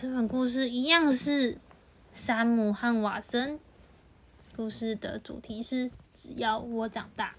[0.00, 1.58] 这本故事一样是
[2.10, 3.60] 山姆和瓦森。
[4.56, 7.34] 故事的主题是：只要我长大。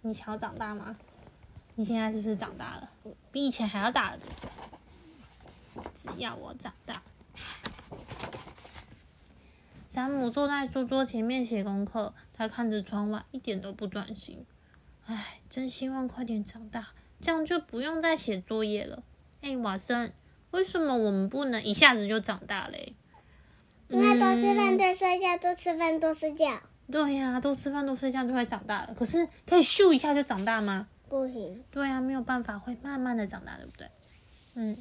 [0.00, 0.96] 你想要长大吗？
[1.74, 2.90] 你现在是不是长大了？
[3.30, 4.18] 比以前还要大了。
[5.94, 7.02] 只要我长大。
[9.86, 14.46] 山姆坐在书桌前面写功课，他看着窗外，一点都不专心。
[15.04, 19.02] 唉，真希望快点长大，这样就不用再写作业了。
[19.42, 20.14] 哎，瓦森，
[20.56, 22.94] 为什么我们不能一下子就长大嘞？
[23.88, 26.58] 因为多吃饭多睡觉，多吃饭多睡觉。
[26.90, 28.94] 对呀，多吃饭多睡觉就会长大了。
[28.98, 30.88] 可是可以咻一下就长大吗？
[31.10, 31.62] 不行。
[31.70, 33.86] 对呀，没有办法，会慢慢的长大，对不对？
[34.54, 34.74] 嗯，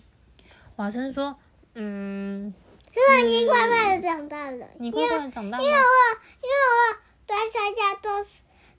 [0.78, 1.36] 华生说，
[1.74, 2.54] 嗯。
[2.88, 4.66] 是已经快快的长大了。
[4.80, 5.64] 你快快的长大吗？
[5.64, 5.82] 因为我
[6.42, 6.98] 因为我
[7.28, 8.26] 多睡觉多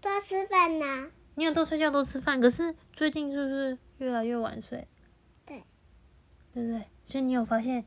[0.00, 1.10] 多吃饭呐。
[1.34, 4.88] 你有多睡觉多吃饭，可是最近是不是越来越晚睡？
[6.56, 6.82] 对，不对？
[7.04, 7.84] 所以你有发现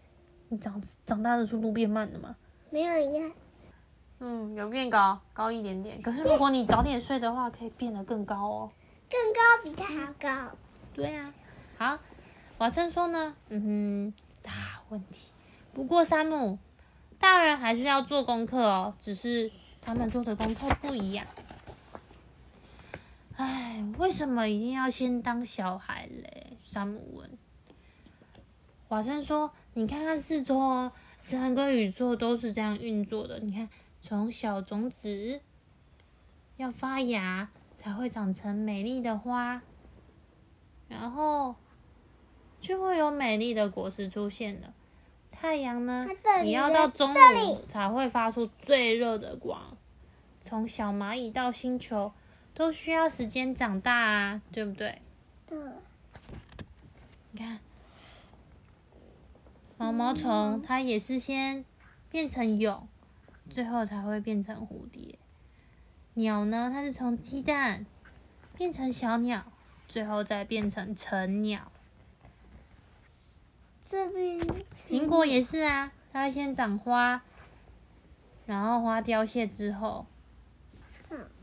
[0.49, 2.35] 你长长大的速度变慢了吗？
[2.69, 3.31] 没有呀。
[4.19, 5.99] 嗯，有变高，高一点点。
[6.03, 8.71] 可是如果你早点睡的话，可以变得更高哦。
[9.09, 10.55] 更高比他还高。
[10.93, 11.33] 对啊。
[11.79, 11.97] 好，
[12.59, 14.51] 瓦森说呢，嗯哼，大
[14.89, 15.31] 问题。
[15.73, 16.59] 不过，山姆，
[17.17, 21.25] 大人还是要做功课哦，只是他们做的功课不一样。
[23.35, 26.57] 唉，为什么一定要先当小孩嘞？
[26.61, 27.29] 山姆问。
[28.89, 30.91] 瓦森说：“你看看四周哦，
[31.25, 33.39] 整个宇宙都是这样运作的。
[33.39, 33.69] 你看，
[34.01, 35.41] 从小种子
[36.57, 39.61] 要发芽，才会长成美丽的花，
[40.87, 41.55] 然后
[42.59, 44.73] 就会有美丽的果实出现了。”
[45.31, 46.05] 太阳呢？
[46.43, 47.13] 你要到中
[47.47, 49.77] 午才会发出最热的光。
[50.41, 52.11] 从小蚂蚁到星球，
[52.53, 55.01] 都需要时间长大啊，对不对？
[55.45, 55.57] 对。
[57.31, 57.59] 你看，
[59.79, 61.63] 毛毛虫它也是先
[62.09, 62.85] 变成蛹，
[63.49, 65.17] 最后才会变成蝴蝶。
[66.15, 67.85] 鸟呢，它是从鸡蛋
[68.57, 69.45] 变成小鸟，
[69.87, 71.71] 最后再变成成鸟。
[73.85, 74.37] 这边
[74.89, 77.21] 苹果也是啊，它会先长花，
[78.45, 80.05] 然后花凋谢之后，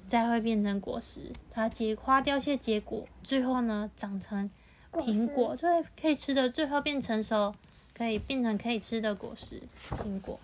[0.06, 1.32] 再会变成果实。
[1.50, 4.50] 它结花凋谢结果，最后呢长成
[4.93, 7.55] 苹果，对，可以吃的，最后变成熟，
[7.97, 10.39] 可以变成可以吃的果实，苹果。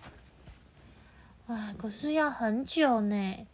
[1.47, 3.47] 哇，可是要很久呢。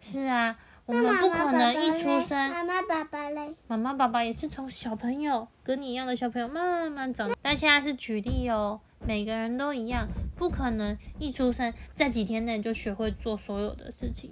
[0.00, 0.58] 是啊。
[0.86, 3.54] 我们不可能一出生，妈妈爸爸嘞？
[3.68, 7.34] 妈妈爸爸也是从小朋友跟你一样的小朋友慢慢长。
[7.40, 14.30] 但现在是举例哦，每个人都一样，不可能一出生在几天内就学会做所有的事情。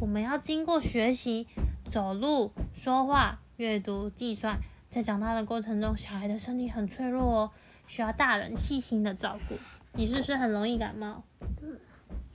[0.00, 1.46] 我们要经过学习，
[1.88, 4.58] 走路、说话、阅读、计算，
[4.90, 7.50] 在长大的过程中，小孩的身体很脆弱哦，
[7.86, 9.56] 需要大人细心的照顾。
[9.94, 11.22] 你是不是很容易感冒？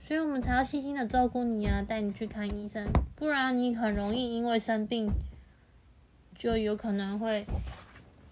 [0.00, 5.10] 所以我们才要细心的照顾你啊，带你去看医生，不然你很容易因为生病，
[6.36, 7.44] 就有可能会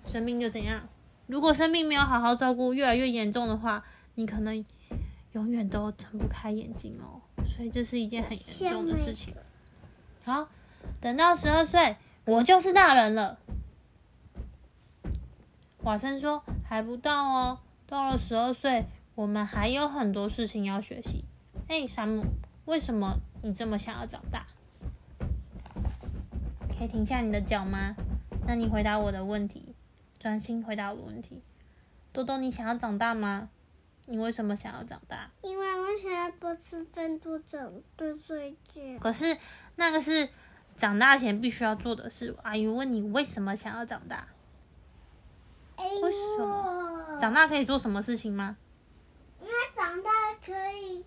[0.06, 0.88] 生病就怎样。
[1.26, 3.84] 如果生病没有好好照顾，越来越严重的话，
[4.14, 4.64] 你可能
[5.32, 7.20] 永远都睁不开眼睛哦。
[7.44, 9.34] 所以这是一件很严重的事情。
[10.24, 10.48] 好，
[11.00, 13.38] 等到十二岁，我就是大人了。
[15.82, 18.84] 瓦森说还不到哦，到了十二岁，
[19.14, 21.24] 我们还有很多事情要学习。
[21.68, 22.24] 哎，山姆，
[22.64, 24.46] 为什么你这么想要长大？
[26.76, 27.94] 可以停下你的脚吗？
[28.46, 29.74] 那你回答我的问题，
[30.18, 31.42] 专心回答我的问题。
[32.12, 33.48] 多多，你想要长大吗？
[34.06, 35.30] 你为什么想要长大？
[35.42, 38.98] 因为我想要多吃饭、多长、多睡觉。
[39.00, 39.36] 可是
[39.76, 40.28] 那个是
[40.76, 42.36] 长大前必须要做的事。
[42.42, 44.28] 阿姨问你为什么想要长大？
[45.78, 47.18] 为什么？
[47.20, 48.56] 长大可以做什么事情吗？
[49.40, 50.10] 因为长大
[50.44, 51.04] 可以。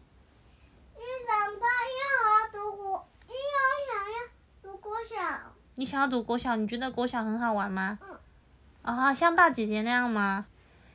[1.28, 4.18] 长大，因为我要读国，因为我想要
[4.64, 5.54] 读国小。
[5.76, 6.56] 你想要读国小？
[6.56, 8.00] 你觉得国小很好玩吗？
[8.02, 8.18] 嗯。
[8.82, 10.46] 啊，像大姐姐那样吗？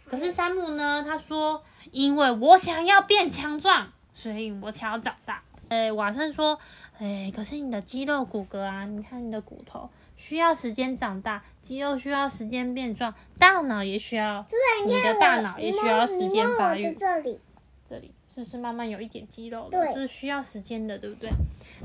[0.09, 1.03] 可是山姆呢？
[1.07, 6.59] 他说：“因为我想要变强壮，所以我想要长大。”哎，瓦森说
[6.99, 14.45] ：“哎，可是你的肌肉骨骼啊，你看你的骨头需要时间长大，肌肉需要时间变壮，大脑也需要，
[14.87, 17.41] 你的大脑也需要时间发育。”这里，
[17.85, 18.11] 这里。
[18.35, 21.31] 就是慢慢有一点肌肉了，这是需要时间的，对不对？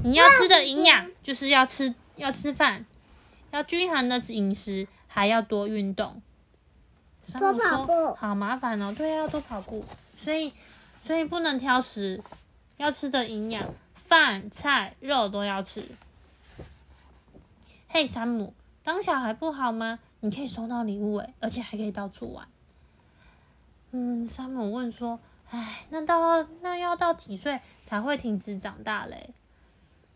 [0.03, 2.83] 你要吃的营养就是要吃要吃饭，
[3.51, 6.19] 要均衡的饮食，还要多运动。
[7.37, 8.91] 多跑步，好麻烦哦。
[8.97, 9.85] 对，要多跑步，
[10.17, 10.51] 所以
[11.03, 12.19] 所以不能挑食，
[12.77, 13.63] 要吃的营养，
[14.09, 15.85] 饭菜肉都要吃。
[17.87, 19.99] 嘿，山姆，当小孩不好吗？
[20.21, 22.47] 你可以收到礼物诶，而且还可以到处玩。
[23.91, 25.19] 嗯，山姆问说
[25.51, 29.29] ：“哎，那到那要到几岁才会停止长大嘞？”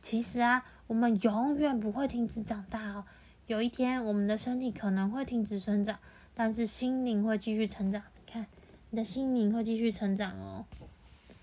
[0.01, 3.06] 其实啊，我们永远不会停止长大哦。
[3.45, 6.00] 有一天，我们的身体可能会停止生长，
[6.34, 8.01] 但是心灵会继续成长。
[8.25, 8.48] 你看，
[8.90, 10.66] 你的心灵会继续成长哦，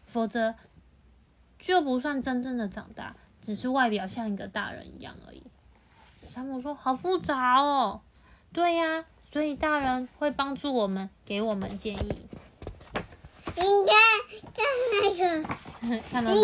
[0.05, 0.57] 否则
[1.61, 5.43] 就不算真正的长大，只是外表像一个大人一样而已。
[6.27, 8.01] 山姆说：“好复杂哦。”
[8.53, 12.27] 对呀，所以大人会帮助我们，给我们建议。
[13.57, 13.95] 你看
[14.55, 14.65] 看
[15.03, 16.41] 那个， 看到你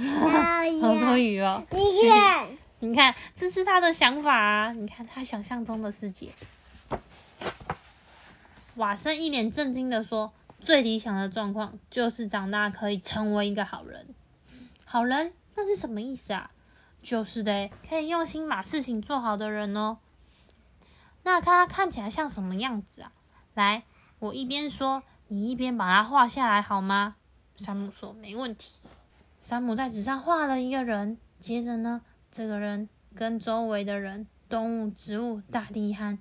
[0.80, 1.62] 好多，鱼哦！
[1.70, 2.48] 你看，
[2.80, 4.72] 你看，这是他的想法啊！
[4.72, 6.30] 你看他想象中的世界。
[8.76, 14.14] 瓦森一脸震惊的说：“最理想的状况就是长大可以成为一个好人。
[14.84, 16.50] 好人那是什么意思啊？
[17.02, 19.98] 就是的，可以用心把事情做好的人哦。
[21.22, 23.12] 那他看起来像什么样子啊？
[23.54, 23.84] 来，
[24.18, 27.16] 我一边说，你一边把它画下来好吗？”
[27.56, 28.80] 山姆说：“没问题。”
[29.40, 36.18] 山姆在纸上画了一个人，接着呢，这个人跟周围的人、动物、植物、大地和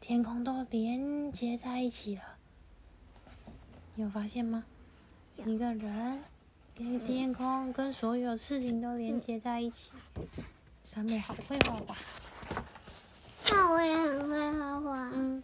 [0.00, 2.22] 天空都连接在一起了。
[3.98, 4.62] 你有发现吗？
[5.44, 6.22] 一个人
[6.76, 9.90] 跟天空跟所有事情都连接在一起。
[10.84, 11.96] 山姆好会画画。
[13.50, 15.10] 那我也很会画画。
[15.12, 15.42] 嗯，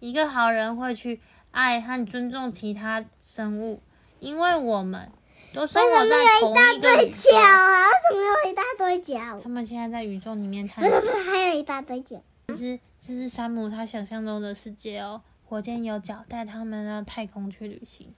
[0.00, 3.82] 一个好人会去爱和尊重其他生物，
[4.20, 5.12] 因为我们
[5.52, 7.36] 都生为什么活在有一同大一个宇堆脚宙。
[7.36, 7.88] 啊？
[7.88, 9.40] 为什么有一大堆脚？
[9.42, 11.24] 他们现在在宇宙里面探不是不险。
[11.24, 12.22] 是，还有一大堆脚。
[12.46, 15.20] 这是这是山姆他想象中的世界哦。
[15.52, 18.14] 火箭有脚带他们到太空去旅行。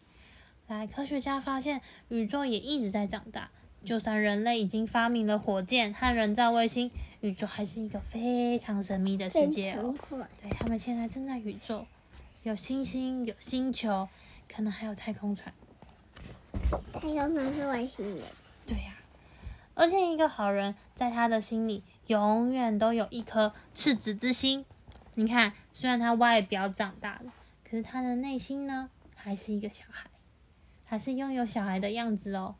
[0.69, 3.51] 来，科学家发现宇宙也一直在长大。
[3.85, 6.93] 就算人类已经发明了火箭和人造卫星，
[7.23, 9.93] 宇宙还是一个非常神秘的世界哦。
[10.41, 11.85] 对，他们现在正在宇宙，
[12.45, 14.09] 有星星，有星球，
[14.49, 15.53] 可能还有太空船。
[16.93, 18.23] 太空船是外星人。
[18.65, 18.95] 对呀、
[19.75, 24.65] 而且一个好人在他的心里永远都有一颗赤子之心。
[25.15, 27.33] 你看，虽然他外表长大了，
[27.63, 30.11] 可是他的内心呢，还是一个小孩，
[30.85, 32.57] 还是拥有小孩的样子哦。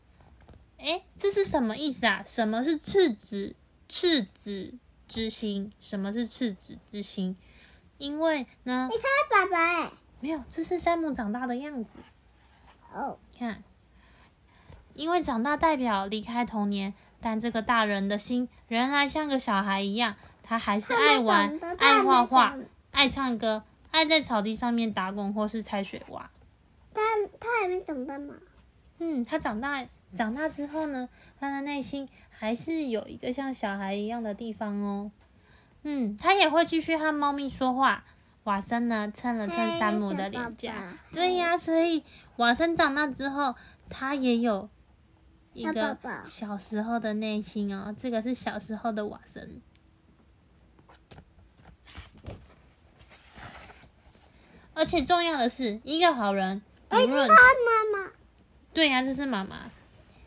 [0.79, 2.23] 诶，这是什么意思啊？
[2.25, 3.55] 什么是赤子
[3.89, 4.75] 赤子
[5.09, 5.73] 之心？
[5.81, 7.37] 什么是赤子之心？
[7.99, 9.91] 因为呢，你看爸爸哎。
[10.21, 11.91] 没有，这是山姆长大的样子。
[12.95, 13.63] 哦，看，
[14.95, 22.57] 因为长大代表离开童年，但这个大人的心仍然像个小孩一样，他还是爱玩、爱画画、
[22.93, 26.27] 爱唱歌、爱在草地上面打滚或是踩水洼。
[26.93, 27.03] 但
[27.41, 28.35] 他还没长大嘛。
[28.99, 31.09] 嗯，他长大长大之后呢，
[31.41, 35.11] 他的内心还是有一个像小孩一样的地方哦。
[35.83, 38.05] 嗯，他也会继续和猫咪说话。
[38.45, 40.75] 瓦森呢，蹭了蹭山姆的脸颊。
[41.11, 42.05] 对呀、所以
[42.37, 43.55] 瓦森长大之后，
[43.89, 44.69] 他也有
[45.55, 47.95] 一个小时候的内心哦。
[47.97, 49.63] 这个是小时候的瓦森。
[54.75, 56.61] 而且重要的是，一个好人，
[56.91, 58.13] 无论他妈妈。
[58.73, 59.71] 对呀、这是妈妈。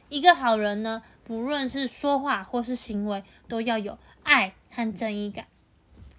[0.09, 5.47] 一个好人呢，不论是说话或是行为，都要有爱和正义感。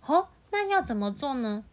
[0.05, 1.65] 哦，那要怎么做呢？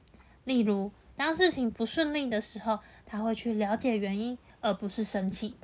[0.46, 5.56] 例如，当事情不顺利的时候，他会去了解原因，而不是生气；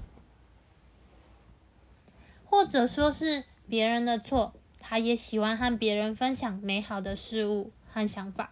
[2.43, 8.51] 或者说是别人的错，他也喜欢和别人分享美好的事物和想法，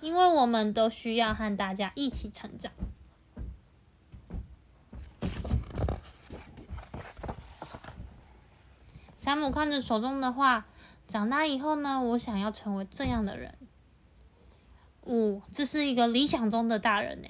[0.00, 2.72] 因为我们都需要和大家一起成长。
[9.16, 10.66] 山姆看着手中的画，
[11.06, 13.54] 长大以后呢，我想要成为这样的人。
[15.02, 17.28] 哦，这是一个理想中的大人呢，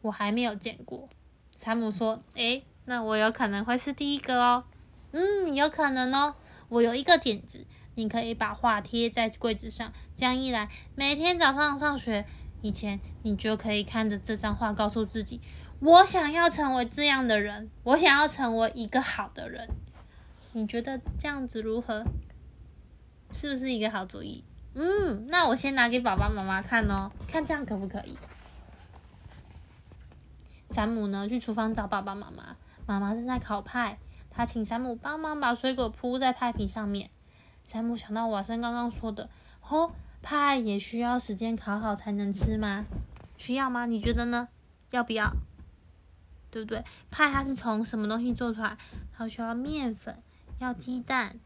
[0.00, 1.08] 我还没有见过。
[1.56, 4.64] 山姆说：“诶，那我有可能会是第一个哦。”
[5.12, 6.34] 嗯，有可能哦。
[6.68, 7.64] 我有一个点子，
[7.98, 12.24] 你可以把画贴在柜子上，这样一来，每天早上上学
[12.62, 15.40] 以前，你就可以看着这张画，告诉自己：
[15.80, 19.68] 我想要成为这样的人，我想要成为一个好的人。
[20.52, 22.04] 你觉得这样子如何？
[23.32, 24.44] 是不是一个好主意？
[24.74, 28.16] 嗯，那我先拿给爸爸妈妈看哦，看这样可不可以？
[30.70, 33.98] 山姆呢，去厨房找爸爸妈妈，妈妈正在烤派，
[34.30, 37.10] 他请山姆帮忙把水果铺在派皮上面。
[37.68, 39.28] 山姆想到瓦森刚刚说的，
[39.60, 42.86] 哦，派也需要时间烤好才能吃吗？
[43.36, 43.84] 需要吗？
[43.84, 44.48] 你觉得呢？
[44.90, 45.30] 要不要？
[46.50, 46.82] 对不对？
[47.10, 48.78] 派它是从什么东西做出来？
[49.12, 50.16] 它需要面粉，
[50.58, 51.38] 要鸡蛋，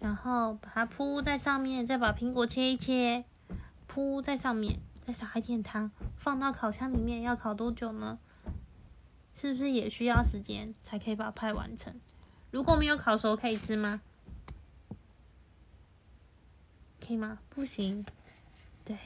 [0.00, 3.24] 然后把它铺在上面，再把苹果切一切，
[3.86, 7.22] 铺在上面，再撒一点糖，放到烤箱里面。
[7.22, 8.18] 要烤多久呢？
[9.32, 11.98] 是不是也需要时间才可以把派完成？
[12.50, 14.02] 如果没有烤熟，可以吃吗？
[17.06, 17.38] 可以吗？
[17.50, 18.04] 不行。
[18.84, 18.98] 对，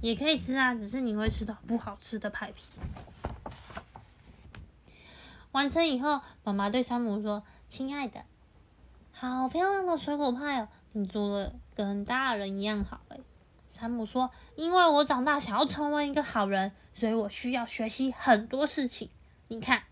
[0.00, 2.64] 也可以吃啊，只是你会吃到不好吃的派皮。
[5.50, 8.22] 完成以后，妈妈对山姆说：“亲爱的，
[9.12, 13.20] 好漂亮的水果派哦，你做了跟大人一样好诶。
[13.68, 19.10] 山姆说：“因为我长大想要成为一个好人，所以我需要学习很多事情。
[19.48, 19.82] 你看，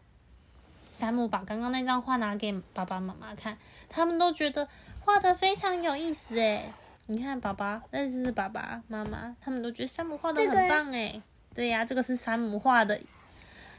[0.93, 4.67] 山姆把刚刚那张画拿给爸爸妈妈看，他们都觉得
[5.05, 6.73] 画的非常有意思诶。
[7.11, 11.21] 你看，爸爸，那是爸爸妈妈，他们都觉得山姆画的很棒诶。
[11.52, 13.00] 对呀，这个是山姆画的。”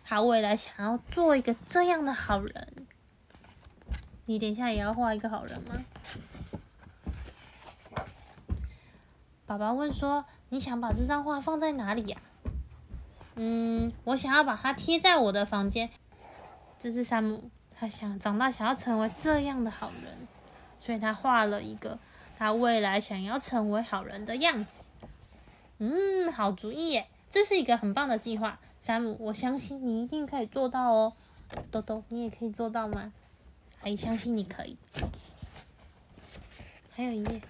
[0.03, 2.87] 他未来想要做一个这样的好人，
[4.25, 5.85] 你等一下也要画一个好人吗？
[9.45, 12.17] 爸爸问说：“你想把这张画放在哪里呀？”
[13.35, 15.89] 嗯，我想要把它贴在我的房间。
[16.77, 20.27] 这是山姆，他想长大想要成为这样的好人，
[20.81, 21.97] 所以他画了一个
[22.41, 24.85] 他未来想要成为好人的样子。
[25.77, 27.07] 嗯，好主意耶！
[27.29, 28.59] 这是一个很棒的计划。
[28.79, 31.13] 山姆，我相信你一定可以做到哦。
[31.69, 33.13] 豆豆，你也可以做到吗？
[33.77, 34.75] 还相信你可以。
[36.95, 37.41] 还有一页。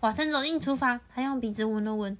[0.00, 2.18] 瓦森走进厨房，他用鼻子闻了闻，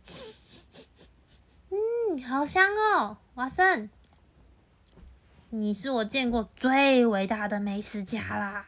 [1.69, 3.91] 嗯，好香哦，瓦森。
[5.51, 8.65] 你是我见过最伟大的美食家啦。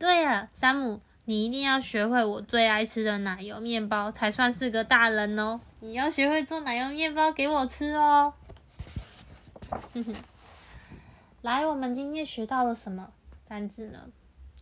[0.00, 1.00] 对呀，山姆。
[1.26, 5.60] 你一定要学会我最爱吃的奶油面包，才算是个大人哦！
[5.78, 8.32] 你要学会做奶油面包给我吃哦。
[11.42, 13.12] 来，我们今天学到了什么
[13.46, 14.00] 单字呢？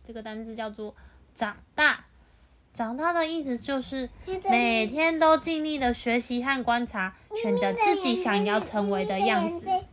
[0.05, 0.93] 这个单字叫做
[1.33, 2.05] “长大”。
[2.71, 4.07] 长大的意思就是
[4.47, 9.65] 每天都尽力的学习和观察，选择自己想要成为的样子。